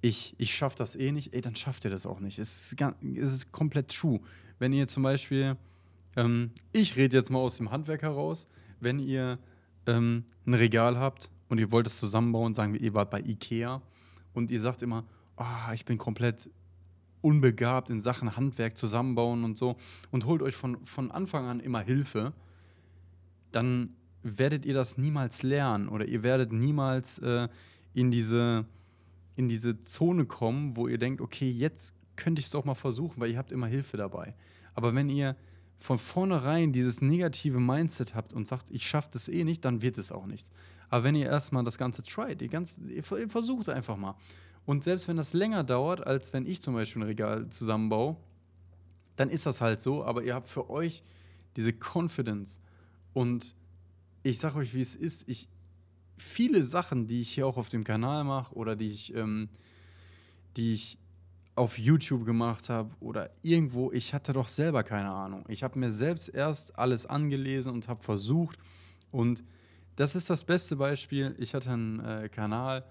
ich, 0.00 0.34
ich 0.38 0.54
schaffe 0.54 0.76
das 0.76 0.96
eh 0.96 1.12
nicht, 1.12 1.34
ey, 1.34 1.40
dann 1.40 1.56
schafft 1.56 1.84
ihr 1.84 1.90
das 1.90 2.06
auch 2.06 2.20
nicht. 2.20 2.38
Es 2.38 2.72
ist, 2.72 2.80
es 2.80 3.32
ist 3.32 3.52
komplett 3.52 3.88
true. 3.88 4.20
Wenn 4.58 4.72
ihr 4.72 4.86
zum 4.86 5.02
Beispiel, 5.02 5.56
ähm, 6.16 6.52
ich 6.72 6.96
rede 6.96 7.16
jetzt 7.16 7.30
mal 7.30 7.40
aus 7.40 7.56
dem 7.56 7.70
Handwerk 7.70 8.02
heraus, 8.02 8.48
wenn 8.80 8.98
ihr 8.98 9.38
ähm, 9.86 10.24
ein 10.46 10.54
Regal 10.54 10.98
habt 10.98 11.30
und 11.48 11.58
ihr 11.58 11.70
wollt 11.70 11.86
es 11.86 11.98
zusammenbauen, 11.98 12.54
sagen 12.54 12.72
wir, 12.72 12.80
ihr 12.80 12.94
wart 12.94 13.10
bei 13.10 13.20
Ikea 13.20 13.82
und 14.34 14.50
ihr 14.50 14.60
sagt 14.60 14.82
immer, 14.82 15.04
ah, 15.36 15.72
ich 15.74 15.84
bin 15.84 15.98
komplett 15.98 16.50
unbegabt 17.20 17.90
in 17.90 18.00
Sachen 18.00 18.36
Handwerk 18.36 18.78
zusammenbauen 18.78 19.42
und 19.42 19.58
so 19.58 19.76
und 20.12 20.26
holt 20.26 20.42
euch 20.42 20.54
von, 20.54 20.84
von 20.86 21.10
Anfang 21.10 21.46
an 21.46 21.58
immer 21.58 21.80
Hilfe, 21.80 22.32
dann 23.50 23.96
werdet 24.22 24.64
ihr 24.66 24.74
das 24.74 24.98
niemals 24.98 25.42
lernen 25.42 25.88
oder 25.88 26.06
ihr 26.06 26.22
werdet 26.22 26.52
niemals 26.52 27.18
äh, 27.18 27.48
in, 27.94 28.10
diese, 28.10 28.64
in 29.36 29.48
diese 29.48 29.82
Zone 29.84 30.26
kommen, 30.26 30.76
wo 30.76 30.88
ihr 30.88 30.98
denkt, 30.98 31.20
okay, 31.20 31.50
jetzt 31.50 31.94
könnte 32.16 32.40
ich 32.40 32.46
es 32.46 32.50
doch 32.50 32.64
mal 32.64 32.74
versuchen, 32.74 33.20
weil 33.20 33.30
ihr 33.30 33.38
habt 33.38 33.52
immer 33.52 33.66
Hilfe 33.66 33.96
dabei. 33.96 34.34
Aber 34.74 34.94
wenn 34.94 35.08
ihr 35.08 35.36
von 35.78 35.98
vornherein 35.98 36.72
dieses 36.72 37.00
negative 37.00 37.60
Mindset 37.60 38.14
habt 38.14 38.32
und 38.32 38.46
sagt, 38.46 38.70
ich 38.70 38.86
schaffe 38.86 39.10
das 39.12 39.28
eh 39.28 39.44
nicht, 39.44 39.64
dann 39.64 39.80
wird 39.80 39.96
es 39.98 40.10
auch 40.10 40.26
nichts. 40.26 40.50
Aber 40.90 41.04
wenn 41.04 41.14
ihr 41.14 41.26
erstmal 41.26 41.64
das 41.64 41.78
Ganze 41.78 42.02
tried, 42.02 42.42
ihr, 42.42 42.48
ganz, 42.48 42.80
ihr 42.88 43.02
versucht 43.02 43.68
einfach 43.68 43.96
mal. 43.96 44.16
Und 44.64 44.84
selbst 44.84 45.08
wenn 45.08 45.16
das 45.16 45.32
länger 45.32 45.64
dauert, 45.64 46.06
als 46.06 46.32
wenn 46.32 46.46
ich 46.46 46.60
zum 46.60 46.74
Beispiel 46.74 47.02
ein 47.02 47.06
Regal 47.06 47.48
zusammenbaue, 47.50 48.16
dann 49.16 49.30
ist 49.30 49.46
das 49.46 49.60
halt 49.60 49.80
so. 49.80 50.04
Aber 50.04 50.22
ihr 50.22 50.34
habt 50.34 50.48
für 50.48 50.68
euch 50.68 51.02
diese 51.56 51.72
Confidence. 51.72 52.60
Und 53.12 53.54
ich 54.28 54.38
sage 54.38 54.58
euch, 54.58 54.74
wie 54.74 54.80
es 54.80 54.94
ist. 54.94 55.28
Ich, 55.28 55.48
viele 56.16 56.62
Sachen, 56.62 57.06
die 57.06 57.20
ich 57.20 57.30
hier 57.30 57.46
auch 57.46 57.56
auf 57.56 57.68
dem 57.68 57.84
Kanal 57.84 58.24
mache 58.24 58.54
oder 58.54 58.76
die 58.76 58.90
ich, 58.90 59.14
ähm, 59.14 59.48
die 60.56 60.74
ich 60.74 60.98
auf 61.54 61.78
YouTube 61.78 62.24
gemacht 62.24 62.68
habe 62.68 62.94
oder 63.00 63.30
irgendwo, 63.42 63.90
ich 63.90 64.14
hatte 64.14 64.32
doch 64.32 64.48
selber 64.48 64.84
keine 64.84 65.10
Ahnung. 65.10 65.44
Ich 65.48 65.62
habe 65.62 65.78
mir 65.78 65.90
selbst 65.90 66.28
erst 66.28 66.78
alles 66.78 67.06
angelesen 67.06 67.72
und 67.72 67.88
habe 67.88 68.02
versucht. 68.02 68.58
Und 69.10 69.42
das 69.96 70.14
ist 70.14 70.30
das 70.30 70.44
beste 70.44 70.76
Beispiel. 70.76 71.34
Ich 71.38 71.54
hatte 71.54 71.72
einen 71.72 72.00
äh, 72.00 72.28
Kanal 72.28 72.84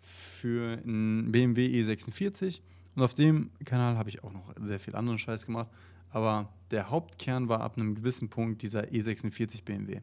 für 0.00 0.78
einen 0.78 1.30
BMW 1.30 1.66
E46 1.66 2.60
und 2.96 3.02
auf 3.02 3.14
dem 3.14 3.50
Kanal 3.64 3.96
habe 3.96 4.08
ich 4.08 4.24
auch 4.24 4.32
noch 4.32 4.52
sehr 4.60 4.80
viel 4.80 4.96
anderen 4.96 5.18
Scheiß 5.18 5.46
gemacht. 5.46 5.68
Aber 6.10 6.52
der 6.70 6.90
Hauptkern 6.90 7.48
war 7.48 7.60
ab 7.60 7.76
einem 7.76 7.94
gewissen 7.94 8.28
Punkt 8.28 8.62
dieser 8.62 8.84
E46 8.84 9.64
BMW. 9.64 10.00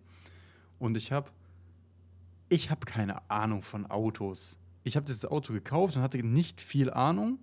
Und 0.80 0.98
ich 0.98 1.12
habe 1.12 1.32
ich 2.48 2.70
habe 2.70 2.86
keine 2.86 3.30
Ahnung 3.30 3.64
von 3.64 3.86
Autos. 3.88 4.60
Ich 4.84 4.96
habe 4.96 5.06
dieses 5.06 5.26
Auto 5.26 5.52
gekauft 5.52 5.96
und 5.96 6.04
hatte 6.04 6.20
nicht 6.20 6.62
viel 6.62 6.92
Ahnung 6.92 7.40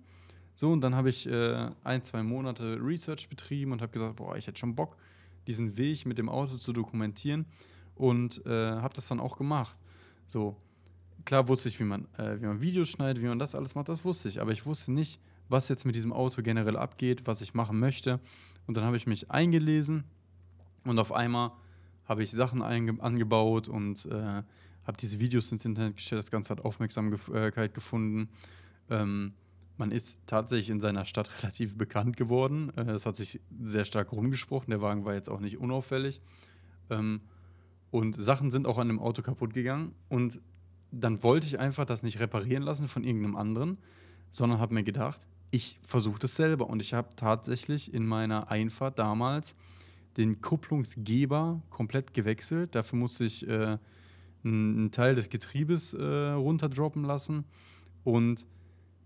so, 0.55 0.71
und 0.71 0.81
dann 0.81 0.95
habe 0.95 1.09
ich 1.09 1.27
äh, 1.27 1.69
ein, 1.83 2.03
zwei 2.03 2.21
Monate 2.21 2.77
Research 2.79 3.27
betrieben 3.27 3.71
und 3.71 3.81
habe 3.81 3.91
gesagt, 3.91 4.17
boah, 4.17 4.37
ich 4.37 4.45
hätte 4.45 4.59
schon 4.59 4.75
Bock, 4.75 4.97
diesen 5.47 5.77
Weg 5.77 6.05
mit 6.05 6.17
dem 6.17 6.29
Auto 6.29 6.57
zu 6.57 6.73
dokumentieren 6.73 7.45
und 7.95 8.45
äh, 8.45 8.49
habe 8.49 8.93
das 8.93 9.07
dann 9.07 9.19
auch 9.19 9.37
gemacht. 9.37 9.77
So, 10.27 10.55
klar 11.25 11.47
wusste 11.47 11.69
ich, 11.69 11.79
wie 11.79 11.83
man, 11.83 12.07
äh, 12.17 12.39
wie 12.39 12.45
man 12.45 12.61
Videos 12.61 12.89
schneidet, 12.89 13.21
wie 13.23 13.27
man 13.27 13.39
das 13.39 13.55
alles 13.55 13.73
macht, 13.73 13.89
das 13.89 14.05
wusste 14.05 14.29
ich, 14.29 14.41
aber 14.41 14.51
ich 14.51 14.65
wusste 14.65 14.91
nicht, 14.91 15.19
was 15.49 15.69
jetzt 15.69 15.85
mit 15.85 15.95
diesem 15.95 16.13
Auto 16.13 16.41
generell 16.41 16.77
abgeht, 16.77 17.25
was 17.25 17.41
ich 17.41 17.53
machen 17.53 17.79
möchte. 17.79 18.19
Und 18.65 18.77
dann 18.77 18.85
habe 18.85 18.95
ich 18.95 19.07
mich 19.07 19.29
eingelesen 19.29 20.05
und 20.85 20.97
auf 20.99 21.11
einmal 21.11 21.51
habe 22.05 22.23
ich 22.23 22.31
Sachen 22.31 22.61
angebaut 22.61 23.67
und 23.67 24.05
äh, 24.05 24.43
habe 24.85 24.97
diese 24.99 25.19
Videos 25.19 25.51
ins 25.51 25.65
Internet 25.65 25.95
gestellt. 25.95 26.19
Das 26.19 26.31
Ganze 26.31 26.51
hat 26.51 26.65
Aufmerksamkeit 26.65 27.73
gefunden. 27.73 28.29
Ähm, 28.89 29.33
man 29.77 29.91
ist 29.91 30.19
tatsächlich 30.27 30.69
in 30.69 30.79
seiner 30.79 31.05
Stadt 31.05 31.29
relativ 31.41 31.77
bekannt 31.77 32.17
geworden. 32.17 32.71
Äh, 32.75 32.91
es 32.91 33.05
hat 33.05 33.15
sich 33.15 33.39
sehr 33.61 33.85
stark 33.85 34.11
rumgesprochen. 34.11 34.69
Der 34.69 34.81
Wagen 34.81 35.05
war 35.05 35.13
jetzt 35.13 35.29
auch 35.29 35.39
nicht 35.39 35.57
unauffällig. 35.57 36.21
Ähm, 36.89 37.21
und 37.91 38.19
Sachen 38.19 38.51
sind 38.51 38.67
auch 38.67 38.77
an 38.77 38.87
dem 38.87 38.99
Auto 38.99 39.21
kaputt 39.21 39.53
gegangen. 39.53 39.93
Und 40.09 40.41
dann 40.91 41.23
wollte 41.23 41.47
ich 41.47 41.59
einfach 41.59 41.85
das 41.85 42.03
nicht 42.03 42.19
reparieren 42.19 42.63
lassen 42.63 42.87
von 42.87 43.03
irgendeinem 43.03 43.35
anderen, 43.35 43.77
sondern 44.31 44.59
habe 44.59 44.73
mir 44.73 44.83
gedacht, 44.83 45.27
ich 45.51 45.79
versuche 45.87 46.19
das 46.19 46.35
selber. 46.35 46.67
Und 46.69 46.81
ich 46.81 46.93
habe 46.93 47.15
tatsächlich 47.15 47.93
in 47.93 48.05
meiner 48.05 48.49
Einfahrt 48.49 48.99
damals 48.99 49.55
den 50.17 50.41
Kupplungsgeber 50.41 51.61
komplett 51.69 52.13
gewechselt. 52.13 52.75
Dafür 52.75 52.99
musste 52.99 53.25
ich 53.25 53.47
äh, 53.47 53.77
einen 54.43 54.91
Teil 54.91 55.15
des 55.15 55.29
Getriebes 55.29 55.93
äh, 55.93 56.03
runterdroppen 56.03 57.03
lassen. 57.03 57.45
Und 58.03 58.47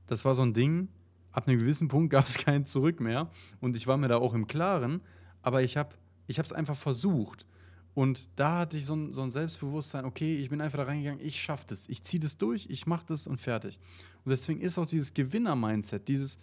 das 0.08 0.26
war 0.26 0.36
so 0.36 0.44
ein 0.44 0.54
Ding, 0.54 0.90
ab 1.32 1.48
einem 1.48 1.60
gewissen 1.60 1.88
Punkt 1.88 2.10
gab 2.12 2.26
es 2.26 2.38
kein 2.38 2.66
Zurück 2.66 3.00
mehr. 3.00 3.30
Und 3.60 3.76
ich 3.76 3.88
war 3.88 3.98
mir 3.98 4.08
da 4.08 4.18
auch 4.18 4.34
im 4.34 4.48
Klaren, 4.48 5.02
aber 5.42 5.62
ich 5.64 5.78
habe 5.78 5.96
es 6.28 6.54
einfach 6.54 6.76
versucht. 6.76 7.46
Und 7.94 8.30
da 8.36 8.60
hatte 8.60 8.78
ich 8.78 8.86
so 8.86 8.96
ein, 8.96 9.12
so 9.12 9.24
ein 9.24 9.32
Selbstbewusstsein, 9.32 10.06
okay, 10.06 10.38
ich 10.38 10.50
bin 10.50 10.62
einfach 10.62 10.78
da 10.78 10.84
reingegangen, 10.84 11.20
ich 11.20 11.42
schaffe 11.42 11.66
das, 11.70 11.90
ich 11.90 12.04
ziehe 12.04 12.20
das 12.20 12.38
durch, 12.38 12.68
ich 12.70 12.86
mache 12.86 13.08
das 13.08 13.26
und 13.26 13.42
fertig. 13.42 13.80
Und 14.24 14.30
deswegen 14.30 14.62
ist 14.62 14.78
auch 14.78 14.86
dieses 14.86 15.16
Gewinner-Mindset, 15.16 16.08
dieses, 16.08 16.38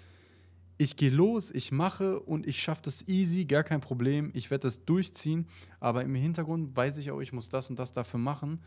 ich 0.77 0.97
gehe 0.97 1.11
los, 1.11 1.51
ich 1.51 1.73
mache 1.73 2.21
und 2.21 2.47
ich 2.47 2.61
schaffe 2.61 2.83
das 2.83 3.07
easy, 3.07 3.45
gar 3.45 3.63
kein 3.63 3.81
Problem, 3.81 4.31
ich 4.35 4.51
werde 4.51 4.63
das 4.63 4.85
durchziehen, 4.85 5.47
aber 5.81 6.03
im 6.03 6.15
Hintergrund 6.15 6.77
weiß 6.77 6.99
ich 6.99 7.11
auch, 7.11 7.21
ich 7.21 7.33
muss 7.33 7.49
das 7.49 7.71
und 7.71 7.79
das 7.79 7.93
dafür 7.93 8.19
machen, 8.21 8.61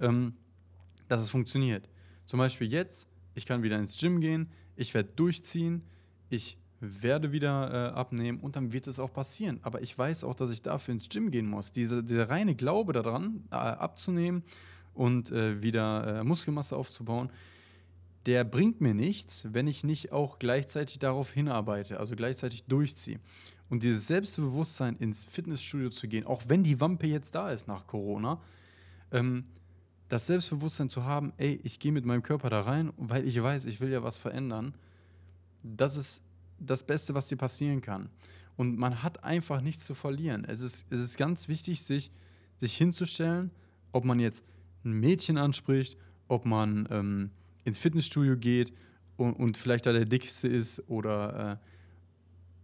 ähm, 0.00 0.34
dass 1.08 1.20
es 1.20 1.30
funktioniert. 1.30 1.88
Zum 2.26 2.38
Beispiel 2.38 2.70
jetzt 2.70 3.08
ich 3.38 3.46
kann 3.46 3.62
wieder 3.62 3.78
ins 3.78 3.96
Gym 3.98 4.20
gehen, 4.20 4.48
ich 4.76 4.94
werde 4.94 5.10
durchziehen, 5.14 5.82
ich 6.28 6.58
werde 6.80 7.32
wieder 7.32 7.70
äh, 7.72 7.94
abnehmen 7.94 8.40
und 8.40 8.56
dann 8.56 8.72
wird 8.72 8.86
es 8.86 8.98
auch 8.98 9.12
passieren. 9.12 9.60
Aber 9.62 9.80
ich 9.80 9.96
weiß 9.96 10.24
auch, 10.24 10.34
dass 10.34 10.50
ich 10.50 10.60
dafür 10.60 10.94
ins 10.94 11.08
Gym 11.08 11.30
gehen 11.30 11.48
muss. 11.48 11.72
Diese, 11.72 12.04
dieser 12.04 12.28
reine 12.28 12.54
Glaube 12.54 12.92
daran, 12.92 13.44
äh, 13.50 13.54
abzunehmen 13.54 14.42
und 14.92 15.30
äh, 15.30 15.62
wieder 15.62 16.18
äh, 16.18 16.24
Muskelmasse 16.24 16.76
aufzubauen, 16.76 17.30
der 18.26 18.44
bringt 18.44 18.80
mir 18.80 18.94
nichts, 18.94 19.46
wenn 19.52 19.66
ich 19.66 19.84
nicht 19.84 20.12
auch 20.12 20.38
gleichzeitig 20.38 20.98
darauf 20.98 21.32
hinarbeite, 21.32 21.98
also 21.98 22.16
gleichzeitig 22.16 22.64
durchziehe. 22.64 23.20
Und 23.70 23.82
dieses 23.82 24.06
Selbstbewusstsein 24.06 24.96
ins 24.96 25.24
Fitnessstudio 25.24 25.90
zu 25.90 26.08
gehen, 26.08 26.26
auch 26.26 26.42
wenn 26.48 26.64
die 26.64 26.80
Wampe 26.80 27.06
jetzt 27.06 27.34
da 27.34 27.50
ist 27.50 27.68
nach 27.68 27.86
Corona, 27.86 28.40
ähm, 29.12 29.44
das 30.08 30.26
Selbstbewusstsein 30.26 30.88
zu 30.88 31.04
haben, 31.04 31.32
ey, 31.36 31.60
ich 31.62 31.78
gehe 31.78 31.92
mit 31.92 32.04
meinem 32.04 32.22
Körper 32.22 32.48
da 32.48 32.62
rein, 32.62 32.92
weil 32.96 33.26
ich 33.26 33.40
weiß, 33.42 33.66
ich 33.66 33.80
will 33.80 33.90
ja 33.90 34.02
was 34.02 34.16
verändern, 34.16 34.74
das 35.62 35.96
ist 35.96 36.22
das 36.58 36.84
Beste, 36.84 37.14
was 37.14 37.26
dir 37.26 37.36
passieren 37.36 37.80
kann. 37.80 38.08
Und 38.56 38.78
man 38.78 39.02
hat 39.02 39.22
einfach 39.22 39.60
nichts 39.60 39.84
zu 39.84 39.94
verlieren. 39.94 40.44
Es 40.44 40.60
ist, 40.60 40.86
es 40.90 41.00
ist 41.00 41.16
ganz 41.16 41.46
wichtig, 41.46 41.82
sich, 41.82 42.10
sich 42.58 42.76
hinzustellen, 42.76 43.50
ob 43.92 44.04
man 44.04 44.18
jetzt 44.18 44.42
ein 44.84 44.92
Mädchen 44.92 45.36
anspricht, 45.36 45.96
ob 46.26 46.44
man 46.44 46.88
ähm, 46.90 47.30
ins 47.68 47.78
Fitnessstudio 47.78 48.36
geht 48.36 48.72
und, 49.16 49.34
und, 49.34 49.56
vielleicht 49.56 49.86
da 49.86 49.92
der 49.92 50.04
Dickste 50.04 50.48
ist 50.48 50.82
oder 50.88 51.60
äh, 51.60 51.66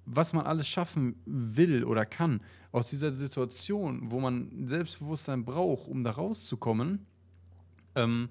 was 0.07 0.33
man 0.33 0.45
alles 0.45 0.69
schaffen 0.69 1.17
will 1.25 1.85
oder 1.85 2.05
kann 2.05 2.43
aus 2.73 2.91
dieser 2.91 3.13
Situation, 3.13 4.11
wo 4.11 4.21
man 4.21 4.67
Selbstbewusstsein 4.67 5.45
braucht, 5.45 5.89
um 5.89 6.05
da 6.05 6.11
rauszukommen 6.11 7.07
ähm, 7.95 8.29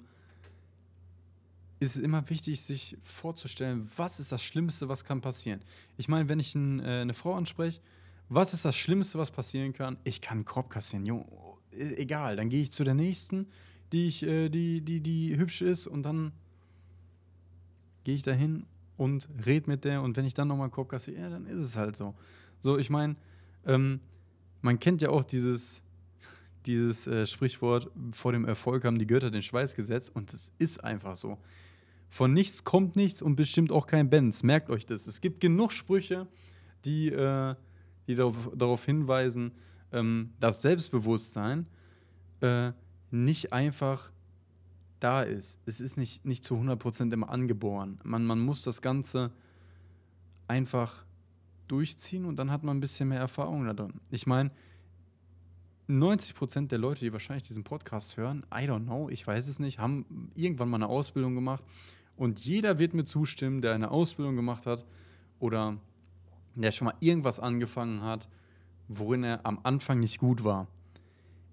ist 1.79 1.97
es 1.97 2.01
immer 2.01 2.29
wichtig, 2.29 2.61
sich 2.61 2.97
vorzustellen, 3.03 3.89
was 3.97 4.19
ist 4.19 4.31
das 4.31 4.41
Schlimmste, 4.41 4.87
was 4.87 5.03
kann 5.03 5.21
passieren. 5.21 5.61
Ich 5.97 6.07
meine, 6.07 6.29
wenn 6.29 6.39
ich 6.39 6.55
ein, 6.55 6.79
äh, 6.79 7.01
eine 7.01 7.13
Frau 7.13 7.35
anspreche, 7.35 7.81
was 8.29 8.53
ist 8.53 8.65
das 8.65 8.75
Schlimmste, 8.75 9.17
was 9.17 9.31
passieren 9.31 9.73
kann? 9.73 9.97
Ich 10.03 10.21
kann 10.21 10.39
einen 10.39 10.45
Korb 10.45 10.69
kassieren, 10.69 11.05
jo, 11.05 11.25
egal. 11.71 12.37
Dann 12.37 12.49
gehe 12.49 12.63
ich 12.63 12.71
zu 12.71 12.83
der 12.83 12.93
nächsten, 12.93 13.47
die, 13.91 14.07
ich, 14.07 14.23
äh, 14.23 14.49
die, 14.49 14.81
die, 14.81 15.01
die 15.01 15.37
hübsch 15.37 15.61
ist 15.61 15.87
und 15.87 16.03
dann 16.03 16.31
gehe 18.03 18.15
ich 18.15 18.24
dahin 18.24 18.65
und 18.98 19.29
rede 19.45 19.69
mit 19.69 19.83
der 19.83 20.01
und 20.01 20.17
wenn 20.17 20.25
ich 20.25 20.33
dann 20.33 20.48
nochmal 20.48 20.69
kassiere, 20.69 21.22
ja, 21.22 21.29
dann 21.29 21.45
ist 21.45 21.62
es 21.62 21.77
halt 21.77 21.95
so. 21.95 22.13
So, 22.62 22.77
ich 22.77 22.89
meine, 22.89 23.15
ähm, 23.65 24.00
man 24.62 24.79
kennt 24.79 25.01
ja 25.01 25.10
auch 25.10 25.24
dieses, 25.24 25.81
dieses 26.65 27.07
äh, 27.07 27.25
Sprichwort, 27.25 27.89
vor 28.12 28.31
dem 28.31 28.45
Erfolg 28.45 28.86
haben 28.86 29.00
die 29.00 29.07
Götter 29.07 29.31
den 29.31 29.41
Schweiß 29.41 29.75
gesetzt 29.75 30.15
und 30.15 30.33
es 30.33 30.51
ist 30.60 30.83
einfach 30.83 31.15
so. 31.15 31.38
Von 32.10 32.31
nichts 32.31 32.63
kommt 32.63 32.95
nichts 32.95 33.22
und 33.24 33.36
bestimmt 33.36 33.72
auch 33.72 33.88
kein 33.88 34.10
Benz. 34.10 34.43
Merkt 34.43 34.69
euch 34.69 34.86
das. 34.86 35.07
Es 35.07 35.19
gibt 35.19 35.41
genug 35.41 35.72
Sprüche, 35.72 36.27
die, 36.86 37.10
äh, 37.10 37.55
die 38.07 38.13
darauf, 38.13 38.51
darauf, 38.55 38.86
hinweisen, 38.86 39.51
ähm, 39.91 40.31
dass 40.39 40.62
Selbstbewusstsein 40.62 41.65
äh, 42.41 42.72
nicht 43.10 43.51
einfach 43.51 44.12
da 45.03 45.22
ist. 45.22 45.60
Es 45.65 45.81
ist 45.81 45.98
nicht, 45.98 46.25
nicht 46.25 46.43
zu 46.43 46.55
100% 46.55 47.12
immer 47.12 47.29
angeboren. 47.29 48.00
Man, 48.03 48.25
man 48.25 48.39
muss 48.39 48.63
das 48.63 48.81
Ganze 48.81 49.31
einfach 50.48 51.05
durchziehen 51.67 52.25
und 52.25 52.38
dann 52.38 52.51
hat 52.51 52.63
man 52.63 52.77
ein 52.77 52.79
bisschen 52.79 53.10
mehr 53.10 53.19
Erfahrung 53.19 53.65
da 53.65 53.74
drin. 53.74 54.00
Ich 54.12 54.27
meine, 54.27 54.51
90% 55.89 56.67
der 56.67 56.77
Leute, 56.77 57.01
die 57.01 57.12
wahrscheinlich 57.12 57.48
diesen 57.48 57.63
Podcast 57.63 58.17
hören, 58.17 58.45
I 58.53 58.65
don't 58.67 58.86
know, 58.86 59.10
ich 59.10 59.25
weiß 59.25 59.48
es 59.48 59.60
nicht, 59.60 59.79
haben 59.79 60.29
irgendwann 60.36 60.69
mal 60.69 60.77
eine 60.77 60.88
Ausbildung 60.88 61.36
gemacht. 61.36 61.63
Und 62.15 62.39
jeder 62.39 62.79
wird 62.79 62.93
mir 62.93 63.05
zustimmen, 63.05 63.62
der 63.62 63.74
eine 63.74 63.91
Ausbildung 63.91 64.36
gemacht 64.36 64.65
hat 64.65 64.86
oder 65.39 65.77
der 66.55 66.72
schon 66.72 66.86
mal 66.86 66.95
irgendwas 67.00 67.39
angefangen 67.39 68.01
hat, 68.03 68.29
worin 68.88 69.24
er 69.24 69.45
am 69.45 69.60
Anfang 69.63 70.00
nicht 70.00 70.19
gut 70.19 70.43
war. 70.43 70.67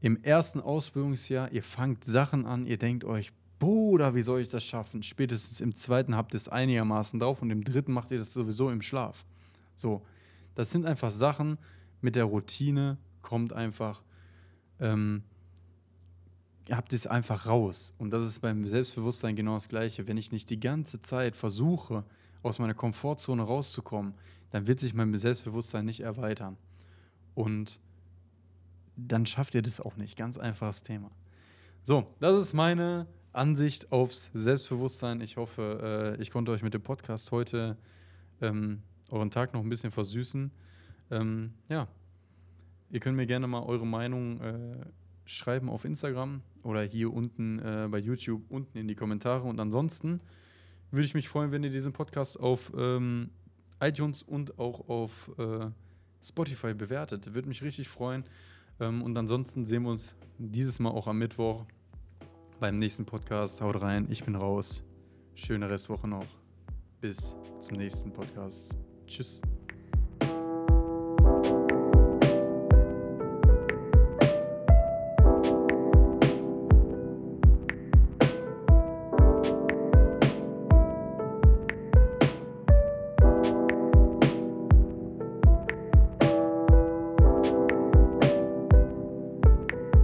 Im 0.01 0.23
ersten 0.23 0.61
Ausbildungsjahr, 0.61 1.53
ihr 1.53 1.63
fangt 1.63 2.05
Sachen 2.05 2.47
an, 2.47 2.67
ihr 2.67 2.79
denkt 2.79 3.05
euch, 3.05 3.33
Bruder, 3.61 4.17
wie 4.17 4.23
soll 4.23 4.41
ich 4.41 4.49
das 4.49 4.65
schaffen? 4.65 5.05
Spätestens 5.05 5.61
im 5.61 5.77
zweiten 5.77 6.17
habt 6.17 6.35
ihr 6.35 6.39
es 6.39 6.49
einigermaßen 6.49 7.21
drauf 7.21 7.43
und 7.43 7.51
im 7.51 7.63
dritten 7.63 7.93
macht 7.93 8.11
ihr 8.11 8.19
das 8.19 8.33
sowieso 8.33 8.71
im 8.71 8.83
Schlaf. 8.83 9.25
So, 9.77 10.05
das 10.57 10.73
sind 10.73 10.85
einfach 10.85 11.13
Sachen, 11.13 11.59
mit 12.01 12.17
der 12.17 12.25
Routine 12.25 12.99
kommt 13.23 13.53
einfach 13.53 14.03
ähm, 14.81 15.23
habt 16.71 16.93
es 16.93 17.07
einfach 17.07 17.47
raus. 17.47 17.95
Und 17.99 18.11
das 18.11 18.23
ist 18.23 18.41
beim 18.41 18.67
Selbstbewusstsein 18.67 19.37
genau 19.37 19.55
das 19.55 19.69
Gleiche. 19.69 20.07
Wenn 20.07 20.17
ich 20.17 20.33
nicht 20.33 20.51
die 20.51 20.61
ganze 20.61 21.01
Zeit 21.03 21.37
versuche, 21.37 22.05
aus 22.43 22.59
meiner 22.59 22.75
Komfortzone 22.75 23.43
rauszukommen, 23.43 24.15
dann 24.51 24.67
wird 24.67 24.81
sich 24.81 24.95
mein 24.95 25.17
Selbstbewusstsein 25.17 25.85
nicht 25.85 26.01
erweitern. 26.01 26.57
und 27.35 27.81
dann 28.97 29.25
schafft 29.25 29.55
ihr 29.55 29.63
das 29.63 29.81
auch 29.81 29.97
nicht. 29.97 30.17
Ganz 30.17 30.37
einfaches 30.37 30.83
Thema. 30.83 31.11
So, 31.85 32.07
das 32.19 32.39
ist 32.39 32.53
meine 32.53 33.07
Ansicht 33.33 33.93
aufs 33.93 34.31
Selbstbewusstsein. 34.35 35.21
Ich 35.21 35.37
hoffe, 35.37 36.17
äh, 36.19 36.23
ich 36.23 36.31
konnte 36.31 36.51
euch 36.53 36.63
mit 36.63 36.75
dem 36.75 36.83
Podcast 36.83 37.31
heute 37.33 37.77
ähm, 38.41 38.83
euren 39.09 39.31
Tag 39.31 39.55
noch 39.55 39.63
ein 39.63 39.69
bisschen 39.69 39.91
versüßen. 39.91 40.51
Ähm, 41.11 41.53
ja, 41.69 41.89
ihr 42.91 43.01
könnt 43.01 43.17
mir 43.17 43.27
gerne 43.27 43.47
mal 43.47 43.63
eure 43.63 43.87
Meinung 43.87 44.41
äh, 44.41 44.77
schreiben 45.25 45.69
auf 45.69 45.85
Instagram 45.85 46.43
oder 46.63 46.83
hier 46.83 47.13
unten 47.13 47.61
äh, 47.61 47.89
bei 47.89 47.99
YouTube 47.99 48.43
unten 48.49 48.77
in 48.77 48.89
die 48.89 48.97
Kommentare. 48.97 49.45
Und 49.45 49.61
ansonsten 49.61 50.21
würde 50.91 51.05
ich 51.05 51.15
mich 51.15 51.29
freuen, 51.29 51.53
wenn 51.53 51.63
ihr 51.63 51.71
diesen 51.71 51.93
Podcast 51.93 52.39
auf 52.39 52.73
ähm, 52.77 53.31
iTunes 53.81 54.23
und 54.23 54.59
auch 54.59 54.89
auf 54.89 55.31
äh, 55.39 55.71
Spotify 56.23 56.75
bewertet. 56.75 57.33
Würde 57.33 57.49
mich 57.49 57.63
richtig 57.63 57.89
freuen. 57.89 58.25
Ähm, 58.81 59.03
und 59.03 59.17
ansonsten 59.17 59.67
sehen 59.67 59.85
wir 59.85 59.91
uns 59.91 60.17
dieses 60.39 60.81
Mal 60.81 60.91
auch 60.91 61.07
am 61.07 61.19
Mittwoch 61.19 61.65
beim 62.61 62.77
nächsten 62.77 63.07
Podcast. 63.07 63.61
Haut 63.63 63.81
rein, 63.81 64.07
ich 64.11 64.25
bin 64.25 64.37
raus. 64.37 64.85
Schöne 65.35 65.69
Restwoche 65.69 66.07
noch. 66.07 66.27
Bis 67.01 67.35
zum 67.61 67.79
nächsten 67.79 68.13
Podcast. 68.13 68.77
Tschüss. 69.07 69.41